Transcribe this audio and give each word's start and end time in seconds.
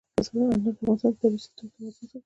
انار 0.19 0.57
د 0.63 0.65
افغانستان 0.73 1.11
د 1.13 1.17
طبعي 1.19 1.37
سیسټم 1.43 1.65
توازن 1.73 1.91
ساتي. 2.09 2.17